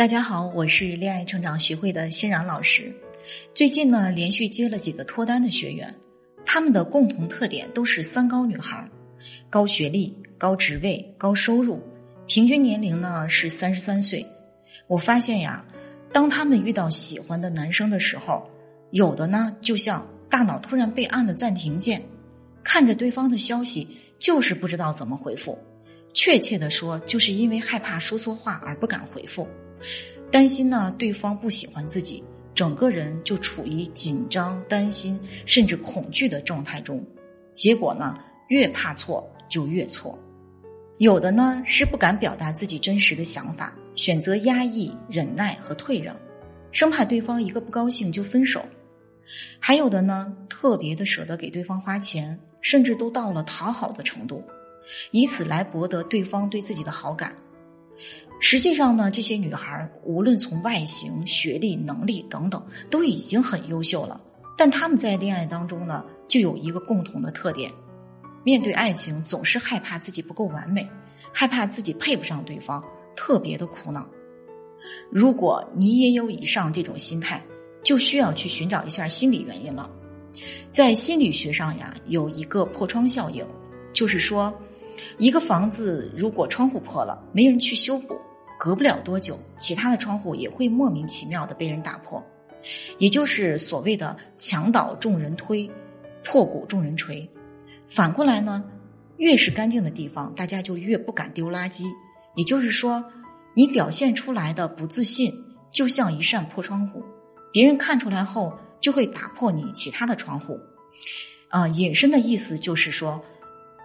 [0.00, 2.90] 大家好，我是恋爱成长学会的欣然老师。
[3.52, 5.94] 最近呢，连续接了几个脱单的学员，
[6.42, 8.82] 他们的共同特点都是三高女孩：
[9.50, 11.82] 高学历、高职位、高收入，
[12.26, 14.26] 平均年龄呢是三十三岁。
[14.86, 15.62] 我发现呀，
[16.14, 18.48] 当他们遇到喜欢的男生的时候，
[18.92, 22.02] 有的呢就像大脑突然被按了暂停键，
[22.64, 23.86] 看着对方的消息，
[24.18, 25.58] 就是不知道怎么回复。
[26.14, 29.46] 确切的说，就是因为害怕说错话而不敢回复。
[30.30, 32.22] 担心呢，对方不喜欢自己，
[32.54, 37.04] 整个人就处于紧张、担心甚至恐惧的状态中。
[37.54, 38.16] 结果呢，
[38.48, 40.18] 越怕错就越错。
[40.98, 46.14] 有的呢是不敢表达自己真实的想法，选择压抑、忍耐和退让，
[46.72, 48.64] 生怕对方一个不高兴就分手。
[49.58, 54.44] 还有的呢，特别的舍得给对方花钱，甚至都到了讨好的程度，
[55.10, 57.34] 以此来博得对方对自己的好感。
[58.42, 64.18] 实际上呢，这些女孩无论从外形、学历、能力等等，都已经很优秀了。
[64.56, 67.70] 但她们在恋爱当中呢，就有一个共同的特点：
[68.42, 70.88] 面对爱情总是害怕自己不够完美，
[71.32, 72.82] 害怕自己配不上对方，
[73.14, 74.08] 特别的苦恼。
[75.10, 77.44] 如果你也有以上这种心态，
[77.82, 79.90] 就需要去寻找一下心理原因了。
[80.70, 83.44] 在心理学上呀，有一个破窗效应，
[83.92, 84.52] 就是说，
[85.18, 88.16] 一个房子如果窗户破了，没人去修补。
[88.60, 92.22] 隔不了多久，其他的窗户也会莫名其妙的被人打破，
[92.98, 95.70] 也就是所谓的“墙倒众人推，
[96.22, 97.26] 破鼓众人锤”。
[97.88, 98.62] 反过来呢，
[99.16, 101.86] 越是干净的地方，大家就越不敢丢垃圾。
[102.36, 103.02] 也就是说，
[103.54, 105.32] 你表现出来的不自信，
[105.70, 107.02] 就像一扇破窗户，
[107.50, 110.60] 别人看出来后就会打破你其他的窗户。
[111.48, 113.24] 啊，引申的意思就是说，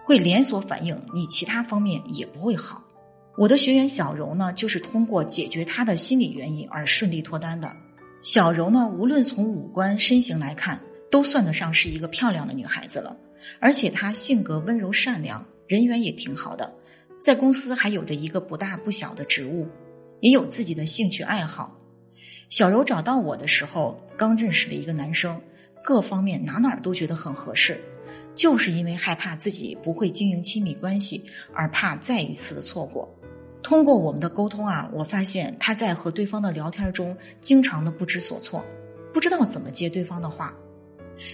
[0.04, 2.82] 会连锁反应，你其他方面也不会好。
[3.36, 7.70] 我的学员小柔呢，就是通过解决她的心理原因而顺利脱单的。
[8.22, 13.14] 小柔呢，无论从五官、身形来看，都算得上是一个漂亮的女孩子了。
[13.60, 16.72] 而且她性格温柔善良，人缘也挺好的，
[17.20, 19.68] 在公司还有着一个不大不小的职务，
[20.20, 21.78] 也有自己的兴趣爱好。
[22.48, 25.38] 小柔找到我的时候，刚认识了一个男生，
[25.84, 27.78] 各方面哪哪都觉得很合适，
[28.34, 31.22] 就是因为害怕自己不会经营亲密关系，
[31.52, 33.08] 而怕再一次的错过。
[33.66, 38.64] 通过我们的沟通啊，我发现他在和对方的聊天中，经常的不知所措，
[39.12, 40.54] 不知道怎么接对方的话，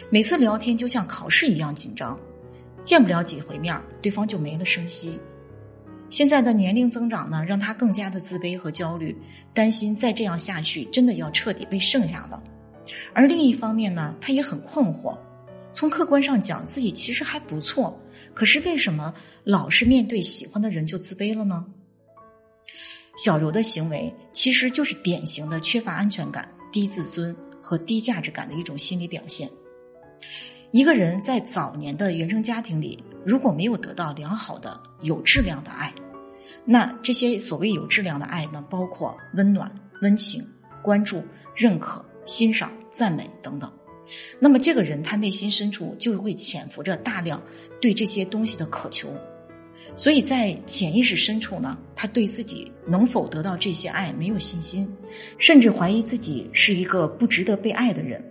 [0.08, 2.18] 每次聊天就像考试一样紧张，
[2.82, 5.20] 见不了几回面，对方就没了声息。
[6.08, 9.14] 现在的年龄增长呢，让他更加的自卑和焦虑，
[9.52, 12.42] 担心再这样下去，真的要彻底被剩下了。
[13.12, 15.14] 而另一方面呢，他也很困惑，
[15.74, 17.94] 从客观上讲，自己其实还不错，
[18.32, 19.12] 可是为什么
[19.44, 21.66] 老是面对喜欢的人就自卑了呢？
[23.16, 29.48] 小柔的行为其实就是典型的缺乏安全感、低自尊和低价值感的一种心理表现。
[30.70, 35.92] 一个人在早年的原生家庭里，如果没有得到良好的、有质量的爱，
[36.64, 39.70] 那这些所谓有质量的爱呢，包括温暖、
[40.00, 40.42] 温情、
[40.82, 41.22] 关注、
[41.54, 43.70] 认可、欣赏、赞美等等。
[44.40, 47.40] 那么，这个人他内心深处就会潜伏着大量
[47.80, 49.14] 对这些东西的渴求。
[49.94, 54.90] 所以在潜意识深处呢，他对自己能否得到这些爱没有信心，
[55.38, 58.22] 甚至怀疑自己是一个不值得被爱的人。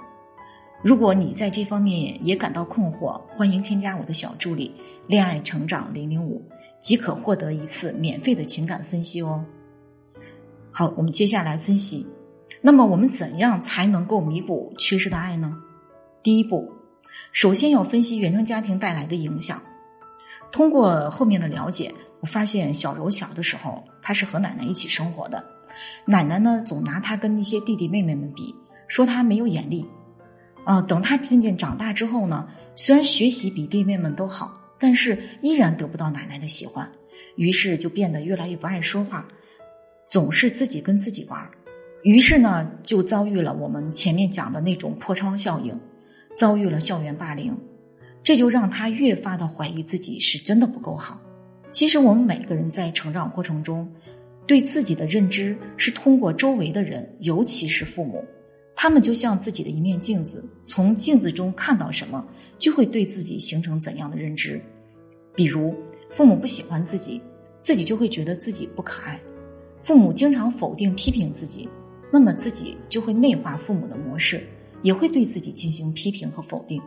[0.83, 4.73] 如果你在这方面也感到困惑，欢迎添加我的小助理
[5.07, 6.43] “恋爱成长零零五”，
[6.81, 9.45] 即可获得一次免费的情感分析哦。
[10.71, 12.07] 好，我们接下来分析，
[12.61, 15.55] 那么我们怎样才能够弥补缺失的爱呢？
[16.23, 16.67] 第一步，
[17.31, 19.61] 首先要分析原生家庭带来的影响。
[20.51, 25.43] 通过后面的了解，我发现小柔小的时候，她是和奶奶一起生活的。
[26.05, 28.53] 奶奶呢，总拿她跟那些弟弟妹妹们比，
[28.87, 29.87] 说她没有眼力。
[30.63, 36.87] 啊，等她渐渐长大之后呢，虽然学习比弟妹们都好，但是依然得不到奶奶的喜欢，
[37.35, 39.25] 于是就变得越来越不爱说话，
[40.07, 41.49] 总是自己跟自己玩。
[42.03, 45.79] 于是呢，就遭遇了我们前面讲的那种破窗效应，
[46.35, 47.57] 遭遇了校园霸凌。
[48.23, 51.19] 这就让他越发的怀疑自己是真的不够好。
[51.71, 53.89] 其实我们每个人在成长过程中，
[54.45, 58.23] 对自己的认知是通过周围的人，尤其是父母，
[58.75, 62.25] 他们就像自己的一面镜子，从镜子中看到什么，
[62.59, 64.61] 就会对自己形成怎样的认知。
[65.33, 65.73] 比如，
[66.09, 67.21] 父母不喜欢自己，
[67.61, 69.17] 自己就会觉得自己不可爱；
[69.81, 71.69] 父母经常否定批评自己，
[72.11, 74.45] 那么自己就会内化父母的模式，
[74.81, 76.81] 也会对自己进行批评和否定。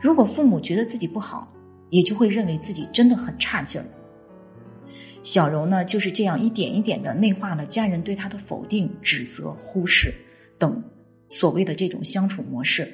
[0.00, 1.52] 如果父母觉得自己不好，
[1.90, 3.86] 也就会认为自己真的很差劲儿。
[5.22, 10.12] 小柔呢就是这样一点一点的内化了家人对她的否定、指责、忽视
[10.58, 10.82] 等
[11.28, 12.92] 所谓的这种相处模式。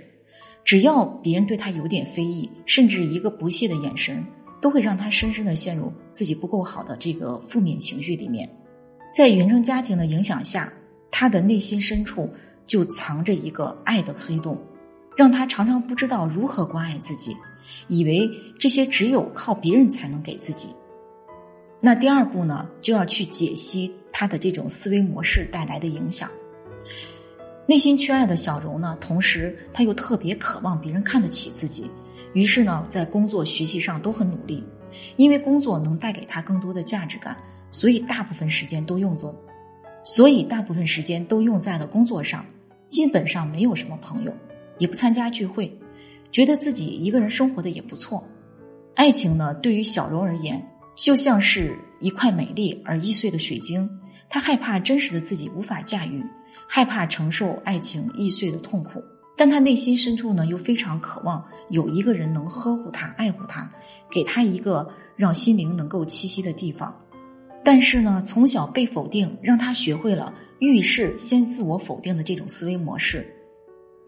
[0.63, 4.23] 只要别人对她有点非议，甚至一个不屑的眼神，
[4.61, 8.47] 都会让她深深的陷入自己不够好的这个负面情绪里面。
[9.11, 10.71] 在原生家庭的影响下，
[11.11, 12.29] 她的内心深处
[12.67, 14.61] 就藏着一个爱的黑洞，
[15.19, 17.37] 让他常常不知道如何关爱自己，
[17.89, 20.69] 以为这些只有靠别人才能给自己。
[21.81, 26.31] 那第二步呢，就要去解析他的这种思维模式带来的影响。
[27.67, 31.91] 内心缺爱的小柔呢，同时他又特别渴望别人看得起自己，
[32.33, 34.63] 于是呢，在工作、学习上都很努力，
[35.17, 37.37] 因为工作能带给他更多的价值感，
[37.73, 39.35] 所以大部分时间都用作，
[40.05, 42.47] 所以大部分时间都用在了工作上，
[42.89, 44.33] 基本上没有什么朋友，
[44.79, 45.71] 也不参加聚会，
[46.33, 48.23] 觉得自己一个人生活的也不错。
[48.95, 50.65] 爱情呢，对于小柔而言。
[51.01, 53.89] 就像是一块美丽而易碎的水晶，
[54.29, 56.21] 他害怕真实的自己无法驾驭，
[56.67, 59.01] 害怕承受爱情易碎的痛苦，
[59.37, 63.71] 但他内心深处呢，又非常渴望有一个人能呵护他、爱护他，
[64.11, 66.93] 给他一个让心灵能够栖息的地方。
[67.63, 73.25] 但是呢，从小被否定，让他学会了遇事先自我否定的这种思维模式，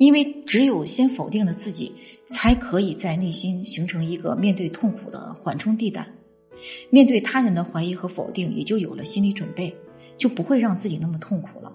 [0.00, 1.92] 因为只有先否定了自己，
[2.30, 6.08] 才可以在内心形成一个面对痛苦的缓冲地带。
[6.88, 9.76] 面对他人的怀疑和否定，也就有了心理准备，
[10.16, 11.70] 就不会让自己那么痛苦了。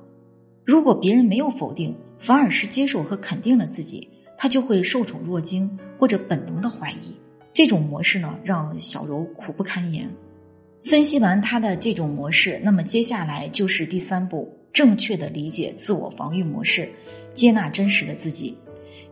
[0.64, 5.70] 如果别人没有否定，反而是接受和肯定了自己，他就会受宠若惊
[6.00, 7.14] 或者本能的怀疑。
[7.54, 10.12] 这种模式呢，让小柔苦不堪言。
[10.84, 16.90] 分析完他的这种模式，那么接下来就是第三步：正确的理解自我防御模式，
[17.36, 18.58] 接纳真实的自己。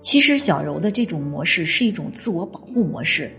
[0.01, 3.31] 其实小柔的这种模式是一种自我保护模式。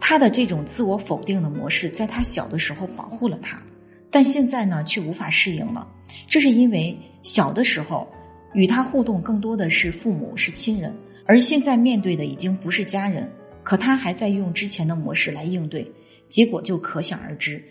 [0.00, 3.62] 他的这种自我否定的模式，在他小的时候保护了他，
[4.10, 5.86] 但现在呢却无法适应了。
[6.26, 8.08] 这是因为小的时候
[8.54, 10.92] 与他互动更多的是父母是亲人，
[11.26, 13.30] 而现在面对的已经不是家人，
[13.62, 15.86] 可他还在用之前的模式来应对，
[16.28, 17.62] 结果就可想而知，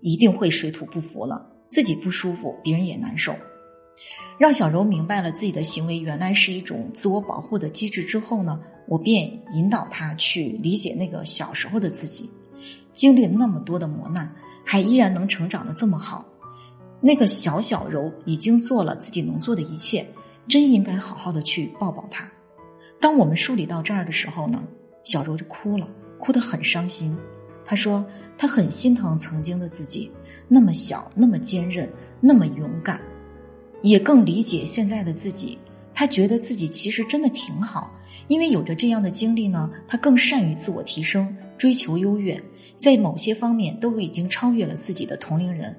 [0.00, 3.34] 一定会水土不服了，自己不舒服，别人也难受。
[4.38, 8.58] 让小柔明白了自己的行为原来是一种自我保护的机制之后呢，
[8.88, 12.28] 我便引导他去理解那个小时候的自己，
[12.92, 14.34] 经历了那么多的磨难，
[14.64, 16.24] 还依然能成长的这么好。
[17.00, 20.06] 那个小小柔已经做了自己能做的一切，
[20.48, 22.28] 真应该好好的去抱抱他。
[23.00, 24.62] 当我们梳理到这儿的时候呢，
[25.04, 25.88] 小柔就哭了，
[26.18, 27.16] 哭得很伤心。
[27.64, 28.04] 他说
[28.38, 30.10] 他很心疼曾经的自己，
[30.48, 31.88] 那么小，那么坚韧，
[32.20, 33.00] 那么勇敢。
[33.82, 35.58] 也更理解现在的自己，
[35.92, 37.92] 他觉得自己其实真的挺好，
[38.28, 42.42] 因为有着这样的经历呢，他更善于自我提升，追求优越，
[42.78, 45.76] 在某些方面都已经超越了自己的同龄人。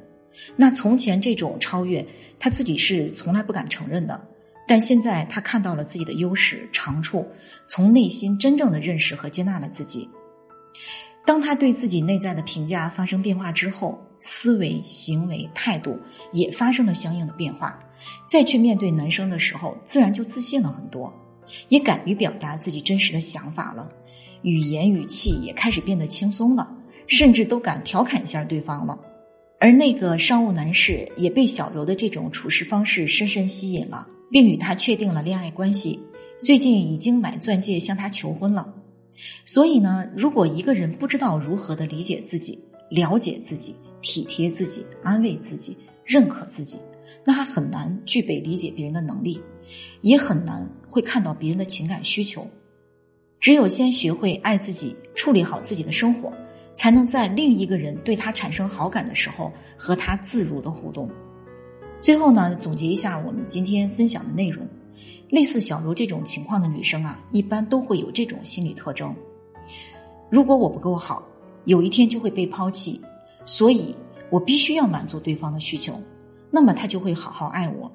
[0.56, 2.06] 那从前这种超越，
[2.38, 4.28] 他自己是从来不敢承认的，
[4.68, 7.26] 但现在他看到了自己的优势长处，
[7.68, 10.10] 从内心真正的认识和接纳了自己。
[11.26, 15.98] 当他对自己内在的评价发生变化之后，思维、行为、态度
[16.34, 17.80] 也发生了相应的变化。
[18.28, 21.14] 再去面对男生的时候，自然就自信了很多，
[21.70, 23.90] 也敢于表达自己真实的想法了，
[24.42, 26.76] 语言语气也开始变得轻松了，
[27.08, 29.00] 甚至都敢调侃一下对方了。
[29.60, 36.00] 而那个商务男士也被小柔的这种处事方式深深吸引了，并与他确定了恋爱关系，
[36.38, 38.74] 最近已经买钻戒向他求婚了。
[39.46, 46.78] 所以呢，如果一个人不知道如何的理解自己、了解自己、体贴自己、安慰自己、认可自己。
[47.26, 49.42] 那他很难具备理解别人的能力，
[50.02, 52.48] 也很难会看到别人的情感需求。
[53.40, 56.32] 只有先学会爱自己，处理好自己的生活，
[56.74, 61.10] 才能在另一个人对他产生好感的时候和他自如的互动。
[62.00, 64.68] 最后呢，总结一下我们今天分享的内容：
[65.30, 69.14] 类似小茹这种情况的女生啊，一般都会有这种心理特征。
[70.30, 71.26] 如果我不够好，
[71.66, 73.00] 有一天就会被抛弃，
[73.46, 73.96] 所以
[74.30, 75.94] 我必须要满足对方的需求。
[76.56, 77.92] 那么他就会好好爱我，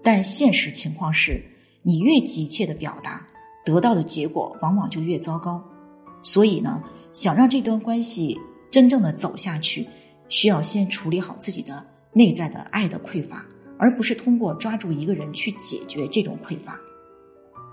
[0.00, 1.42] 但现实情况是，
[1.82, 3.26] 你越急切的表达，
[3.64, 5.60] 得到的结果往往就越糟糕。
[6.22, 6.80] 所以呢，
[7.12, 8.38] 想让这段关系
[8.70, 9.88] 真正的走下去，
[10.28, 13.44] 需要先处理好自己的内在的爱的匮乏，
[13.76, 16.78] 而不是通过抓住一个人去解决这种匮乏。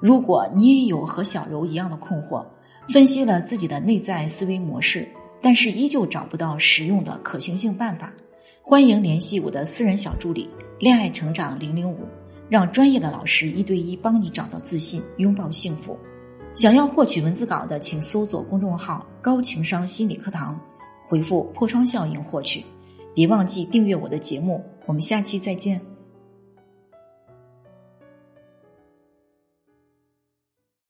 [0.01, 2.43] 如果你也有和小柔一样的困惑，
[2.89, 5.07] 分析了自己的内在思维模式，
[5.43, 8.11] 但是依旧找不到实用的可行性办法。
[8.65, 12.07] 欢迎联系我的私人小助理“恋爱成长零零五”，
[12.47, 15.99] 让专业的老师一对一帮你找到自信，拥抱幸福。
[16.55, 20.57] 想要获取文字稿的，请搜索公众号“高情商心理课堂”，
[21.09, 22.63] 回复“破窗效应”获取。
[23.13, 25.79] 别忘记订阅我的节目，我们下期再见。